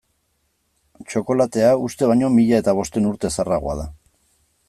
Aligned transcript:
Txokolatea 1.11 1.75
uste 1.89 2.09
baino 2.13 2.31
mila 2.39 2.63
eta 2.63 2.75
bostehun 2.79 3.09
urte 3.13 3.33
zaharragoa 3.35 3.77
da. 3.83 3.89